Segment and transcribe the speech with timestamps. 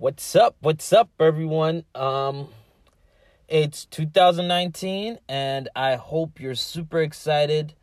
[0.00, 0.56] What's up?
[0.60, 1.84] What's up, everyone?
[1.94, 2.48] Um,
[3.48, 7.74] it's 2019, and I hope you're super excited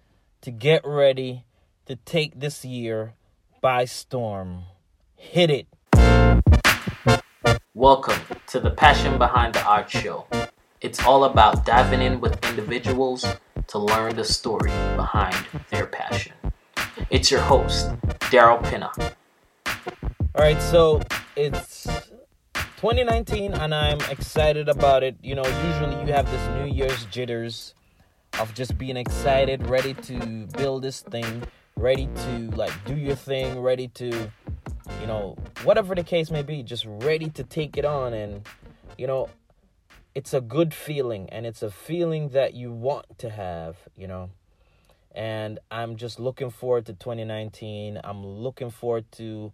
[0.41, 1.43] to get ready
[1.85, 3.13] to take this year
[3.61, 4.63] by storm.
[5.15, 5.67] Hit it.
[7.75, 10.25] Welcome to the Passion Behind the Art Show.
[10.81, 13.27] It's all about diving in with individuals
[13.67, 15.35] to learn the story behind
[15.69, 16.33] their passion.
[17.11, 17.89] It's your host,
[18.31, 18.91] Daryl Pinna.
[20.33, 21.01] All right, so
[21.35, 21.87] it's
[22.77, 25.15] 2019 and I'm excited about it.
[25.23, 27.73] You know, usually you have this New Year's jitters
[28.39, 31.41] of just being excited, ready to build this thing,
[31.75, 34.29] ready to like do your thing, ready to
[35.01, 38.47] you know, whatever the case may be, just ready to take it on and
[38.95, 39.27] you know,
[40.13, 44.29] it's a good feeling and it's a feeling that you want to have, you know.
[45.15, 47.99] And I'm just looking forward to 2019.
[48.03, 49.51] I'm looking forward to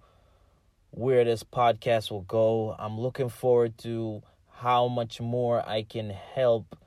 [0.96, 2.76] where this podcast will go.
[2.78, 6.78] I'm looking forward to how much more I can help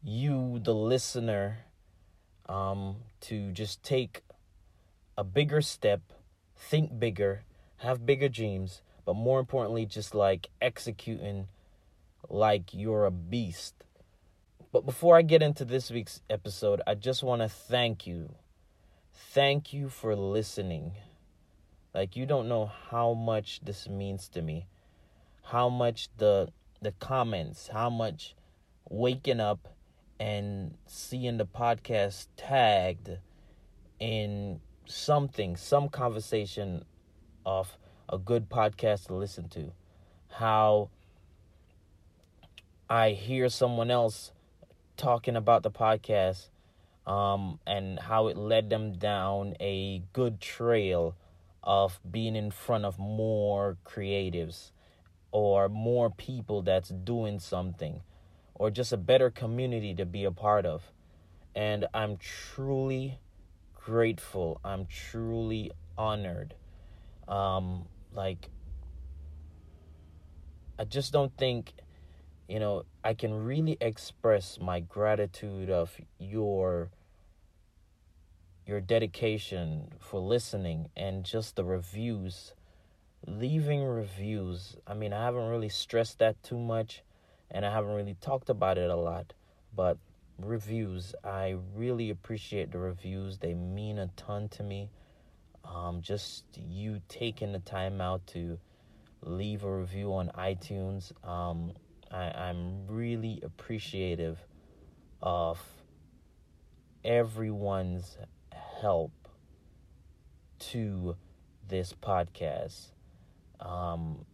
[0.00, 1.58] you, the listener,
[2.48, 4.22] um, to just take
[5.18, 6.00] a bigger step,
[6.56, 7.42] think bigger,
[7.78, 11.48] have bigger dreams, but more importantly, just like executing
[12.28, 13.74] like you're a beast.
[14.70, 18.36] But before I get into this week's episode, I just want to thank you.
[19.12, 20.92] Thank you for listening.
[21.94, 24.66] Like you don't know how much this means to me.
[25.42, 28.34] How much the the comments, how much
[28.88, 29.68] waking up
[30.18, 33.18] and seeing the podcast tagged
[33.98, 36.84] in something, some conversation
[37.44, 37.76] of
[38.08, 39.72] a good podcast to listen to.
[40.28, 40.90] How
[42.88, 44.32] I hear someone else
[44.96, 46.48] talking about the podcast
[47.06, 51.14] um, and how it led them down a good trail
[51.62, 54.70] of being in front of more creatives
[55.32, 58.02] or more people that's doing something
[58.54, 60.92] or just a better community to be a part of.
[61.54, 63.18] And I'm truly
[63.74, 64.60] grateful.
[64.64, 66.54] I'm truly honored.
[67.26, 68.50] Um, like,
[70.78, 71.72] I just don't think,
[72.48, 76.90] you know, I can really express my gratitude of your
[78.70, 82.54] your dedication for listening and just the reviews
[83.26, 84.76] leaving reviews.
[84.86, 87.02] I mean i haven't really stressed that too much
[87.50, 89.32] and i haven't really talked about it a lot
[89.74, 89.98] but
[90.38, 93.38] reviews i really appreciate the reviews.
[93.38, 94.88] They mean a ton to me.
[95.64, 98.56] Um, just you taking the time out to
[99.22, 101.72] leave a review on itunes um,
[102.10, 104.38] I, i'm really appreciative
[105.20, 105.60] of
[107.04, 108.16] everyone's
[108.80, 109.12] help
[110.58, 111.16] to
[111.68, 112.92] this podcast.
[113.60, 114.24] Um,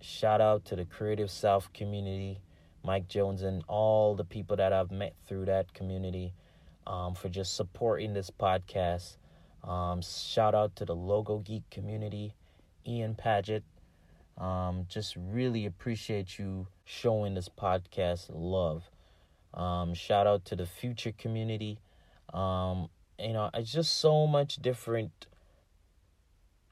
[0.00, 2.40] shout out to the Creative South community,
[2.82, 6.32] Mike Jones, and all the people that I've met through that community
[6.86, 9.16] um, for just supporting this podcast.
[9.62, 12.34] Um, shout out to the Logo Geek community,
[12.86, 13.64] Ian Paget.
[14.38, 18.84] Um, just really appreciate you showing this podcast love.
[19.54, 21.78] Um, shout out to the Futur community.
[23.18, 25.26] You know it's just so much different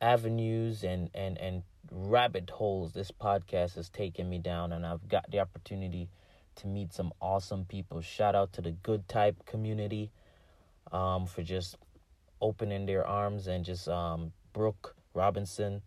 [0.00, 5.31] avenues and and and rabbit holes this podcast has taken me down and i've got
[5.31, 6.09] the opportunity
[6.56, 8.00] to meet some awesome people.
[8.00, 10.10] Shout out to the good type community
[10.93, 11.77] um, for just
[12.41, 15.82] opening their arms and just um, brooke robinson.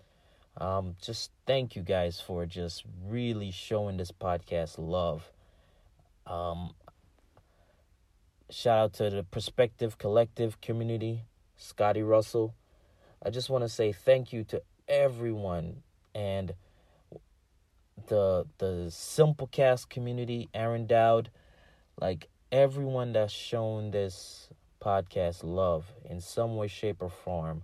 [0.57, 5.31] Um, just thank you guys for just really showing this podcast love.
[6.25, 6.74] Um,
[8.50, 11.24] Shout out to the Perspective Collective community,
[11.58, 12.56] Scotty Russell.
[13.22, 15.84] I just want to say thank you to everyone
[16.16, 16.53] and
[18.07, 21.30] the the Simplecast community, Aaron Dowd,
[22.00, 24.47] like everyone that's shown this
[24.81, 27.63] podcast love in some way, shape, or form.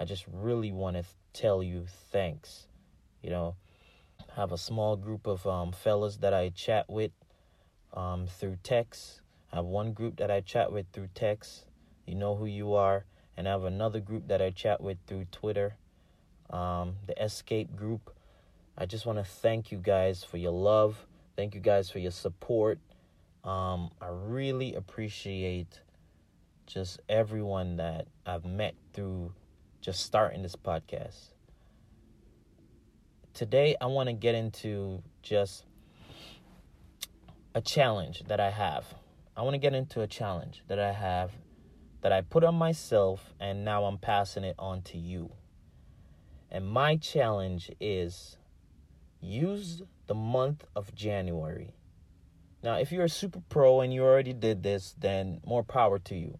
[0.00, 1.04] I just really want to
[1.34, 2.66] tell you thanks.
[3.22, 3.54] You know,
[4.18, 7.12] I have a small group of um, fellas that I chat with
[7.94, 9.20] um, through text
[9.56, 11.64] I have one group that I chat with through text.
[12.06, 13.06] You know who you are.
[13.38, 15.76] And I have another group that I chat with through Twitter,
[16.50, 18.14] um, the Escape group.
[18.76, 21.06] I just want to thank you guys for your love.
[21.36, 22.78] Thank you guys for your support.
[23.44, 25.80] Um, I really appreciate
[26.66, 29.32] just everyone that I've met through
[29.80, 31.30] just starting this podcast.
[33.32, 35.64] Today, I want to get into just
[37.54, 38.84] a challenge that I have.
[39.36, 41.32] I want to get into a challenge that I have
[42.00, 45.32] that I put on myself and now I'm passing it on to you.
[46.50, 48.38] And my challenge is
[49.20, 51.74] use the month of January.
[52.62, 56.14] Now, if you're a super pro and you already did this, then more power to
[56.14, 56.38] you.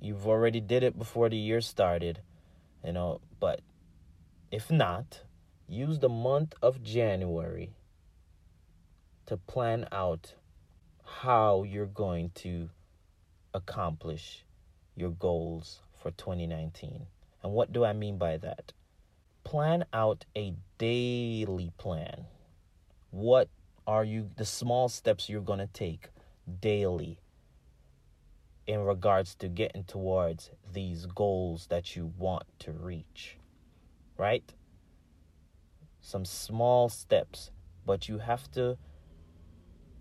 [0.00, 2.20] You've already did it before the year started,
[2.84, 3.60] you know, but
[4.50, 5.22] if not,
[5.68, 7.70] use the month of January
[9.26, 10.34] to plan out
[11.08, 12.68] how you're going to
[13.54, 14.44] accomplish
[14.94, 17.06] your goals for 2019.
[17.42, 18.72] And what do I mean by that?
[19.42, 22.26] Plan out a daily plan.
[23.10, 23.48] What
[23.86, 26.10] are you, the small steps you're going to take
[26.60, 27.18] daily
[28.66, 33.38] in regards to getting towards these goals that you want to reach?
[34.18, 34.52] Right?
[36.00, 37.50] Some small steps,
[37.86, 38.76] but you have to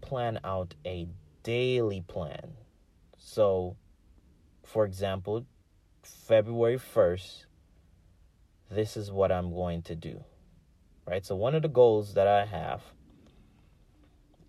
[0.01, 1.07] plan out a
[1.43, 2.53] daily plan.
[3.17, 3.77] So,
[4.63, 5.45] for example,
[6.03, 7.45] February 1st,
[8.69, 10.23] this is what I'm going to do.
[11.05, 11.25] Right?
[11.25, 12.81] So, one of the goals that I have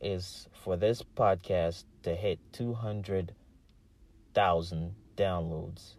[0.01, 5.95] is for this podcast to hit 200,000 downloads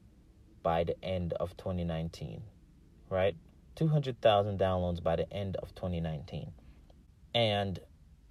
[0.63, 2.41] by the end of 2019.
[3.09, 3.35] Right?
[3.75, 6.51] 200,000 downloads by the end of 2019.
[7.33, 7.79] And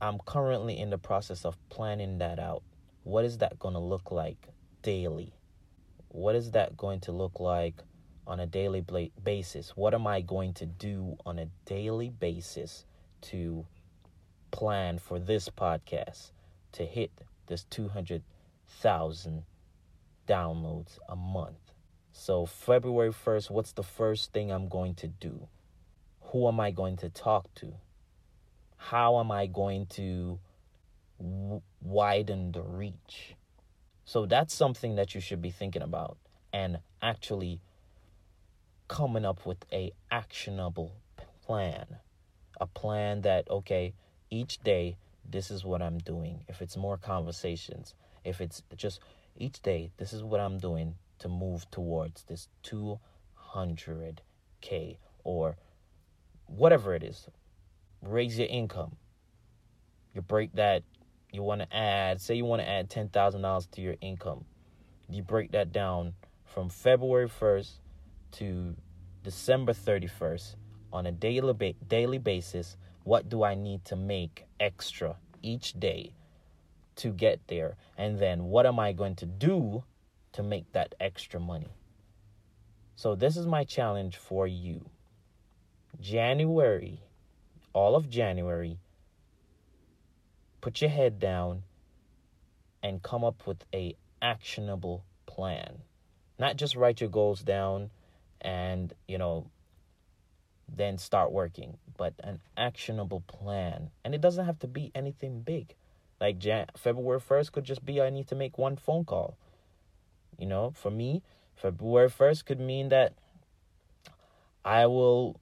[0.00, 2.62] I'm currently in the process of planning that out.
[3.02, 4.48] What is that going to look like
[4.82, 5.32] daily?
[6.10, 7.82] What is that going to look like
[8.24, 8.84] on a daily
[9.24, 9.70] basis?
[9.76, 12.84] What am I going to do on a daily basis
[13.22, 13.66] to
[14.52, 16.30] plan for this podcast
[16.72, 17.10] to hit
[17.48, 19.42] this 200,000
[20.28, 21.72] downloads a month?
[22.12, 25.48] So, February 1st, what's the first thing I'm going to do?
[26.20, 27.74] Who am I going to talk to?
[28.78, 30.38] How am I going to
[31.19, 33.34] w- widen the reach?
[34.04, 36.16] So that's something that you should be thinking about
[36.52, 37.60] and actually
[38.86, 40.94] coming up with a actionable
[41.44, 41.98] plan.
[42.60, 43.94] A plan that okay,
[44.30, 44.96] each day
[45.28, 46.44] this is what I'm doing.
[46.48, 47.94] If it's more conversations,
[48.25, 49.00] if it's just
[49.36, 55.56] each day this is what I'm doing to move towards this 200k or
[56.46, 57.26] whatever it is,
[58.02, 58.96] raise your income.
[60.14, 60.82] You break that,
[61.32, 64.44] you want to add, say you want to add $10,000 to your income.
[65.08, 66.14] You break that down
[66.44, 67.70] from February 1st
[68.32, 68.76] to
[69.22, 70.56] December 31st
[70.92, 72.76] on a daily, ba- daily basis.
[73.04, 76.12] What do I need to make extra each day
[76.96, 77.76] to get there?
[77.96, 79.84] And then what am I going to do
[80.32, 81.68] to make that extra money?
[82.96, 84.84] So, this is my challenge for you.
[86.00, 87.00] January
[87.72, 88.78] all of January,
[90.60, 91.62] put your head down
[92.82, 95.78] and come up with a actionable plan.
[96.38, 97.90] Not just write your goals down
[98.40, 99.46] and, you know,
[100.74, 103.90] then start working, but an actionable plan.
[104.04, 105.74] And it doesn't have to be anything big.
[106.20, 109.36] Like Jan- February 1st could just be I need to make one phone call.
[110.38, 111.22] You know, for me,
[111.56, 113.14] February 1st could mean that
[114.64, 115.40] I will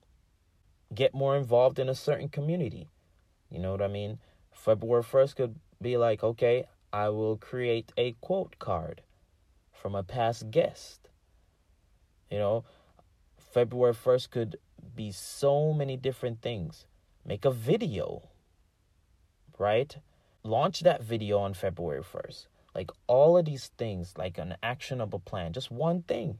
[0.97, 2.89] get more involved in a certain community.
[3.51, 4.19] You know what I mean?
[4.53, 9.03] February 1st could be like, okay, I will create a quote card
[9.73, 11.09] from a past guest.
[12.31, 12.65] You know,
[13.39, 14.57] February 1st could
[14.95, 16.87] be so many different things.
[17.25, 18.29] Make a video,
[19.59, 19.97] right?
[20.43, 22.47] Launch that video on February 1st.
[22.75, 26.39] Like all of these things, like an actionable plan, just one thing.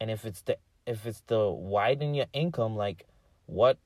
[0.00, 3.06] And if it's the if it's the widen your income, like
[3.52, 3.78] what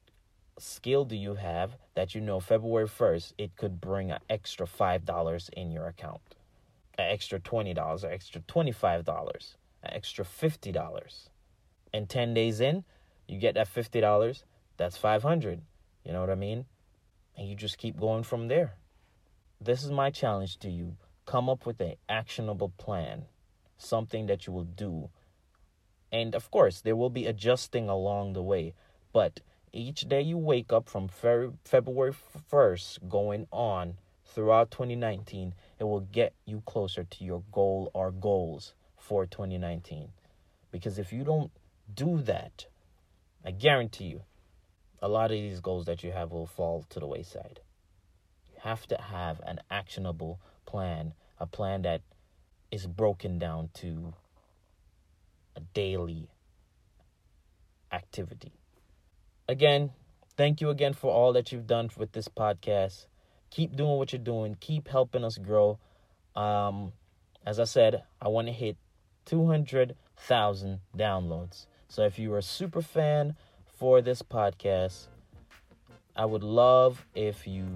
[0.58, 5.50] skill do you have that you know February 1st it could bring an extra $5
[5.54, 6.36] in your account?
[6.96, 11.28] An extra $20, an extra $25, an extra $50.
[11.92, 12.84] And 10 days in,
[13.26, 14.44] you get that $50,
[14.76, 15.60] that's 500.
[16.04, 16.66] You know what I mean?
[17.36, 18.74] And you just keep going from there.
[19.60, 20.96] This is my challenge to you.
[21.26, 23.24] Come up with an actionable plan,
[23.78, 25.10] something that you will do.
[26.12, 28.74] And of course, there will be adjusting along the way,
[29.12, 29.40] but
[29.72, 32.14] each day you wake up from February
[32.50, 38.74] 1st going on throughout 2019, it will get you closer to your goal or goals
[38.96, 40.08] for 2019.
[40.70, 41.50] Because if you don't
[41.94, 42.66] do that,
[43.44, 44.22] I guarantee you,
[45.00, 47.60] a lot of these goals that you have will fall to the wayside.
[48.50, 52.00] You have to have an actionable plan, a plan that
[52.70, 54.14] is broken down to
[55.54, 56.28] a daily
[57.92, 58.52] activity
[59.48, 59.90] again,
[60.36, 63.06] thank you again for all that you've done with this podcast.
[63.50, 64.56] Keep doing what you're doing.
[64.60, 65.78] Keep helping us grow.
[66.34, 66.92] Um,
[67.44, 68.76] as I said, I want to hit
[69.26, 71.66] 200,000 downloads.
[71.88, 73.36] So if you are a super fan
[73.78, 75.06] for this podcast,
[76.16, 77.66] I would love if you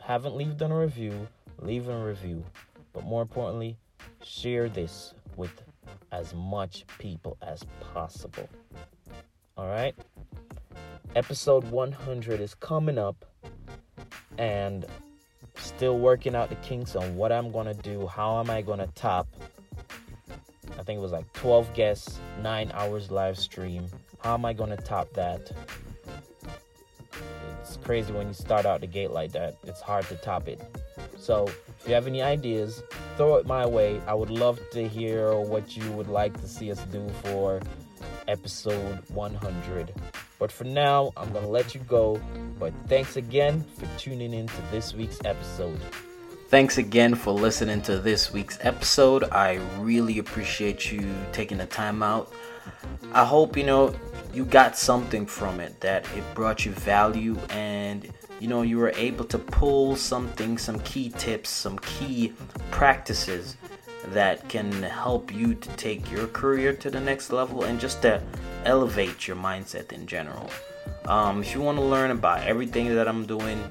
[0.00, 2.44] haven't left a review, leave a review.
[2.92, 3.76] But more importantly,
[4.22, 5.62] share this with
[6.10, 8.48] as much people as possible.
[9.56, 9.94] All right?
[11.14, 13.24] Episode 100 is coming up
[14.38, 14.86] and
[15.56, 18.78] still working out the kinks on what I'm going to do, how am I going
[18.78, 19.28] to top
[20.82, 23.86] I think it was like 12 guests, 9 hours live stream.
[24.18, 25.52] How am I going to top that?
[27.60, 29.54] It's crazy when you start out the gate like that.
[29.62, 30.60] It's hard to top it.
[31.16, 32.82] So, if you have any ideas,
[33.16, 34.00] throw it my way.
[34.08, 37.60] I would love to hear what you would like to see us do for
[38.26, 39.94] episode 100.
[40.42, 42.20] But for now, I'm going to let you go.
[42.58, 45.78] But thanks again for tuning in to this week's episode.
[46.48, 49.22] Thanks again for listening to this week's episode.
[49.30, 52.32] I really appreciate you taking the time out.
[53.12, 53.94] I hope you know
[54.34, 58.92] you got something from it, that it brought you value and you know you were
[58.96, 62.32] able to pull something, some key tips, some key
[62.72, 63.56] practices
[64.08, 68.20] that can help you to take your career to the next level and just to
[68.64, 70.48] elevate your mindset in general.
[71.06, 73.62] Um, if you want to learn about everything that I'm doing,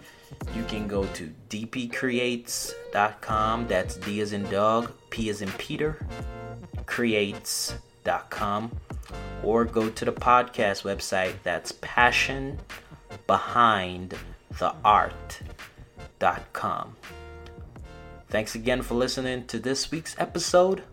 [0.56, 3.68] you can go to dpcreates.com.
[3.68, 5.98] That's D as in dog, P as in Peter,
[6.86, 8.72] creates.com.
[9.44, 11.34] Or go to the podcast website.
[11.44, 12.60] That's passion
[13.28, 14.16] behind
[14.60, 16.96] the art.com.
[18.30, 20.84] Thanks again for listening to this week's episode.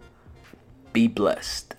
[0.93, 1.77] Be blessed.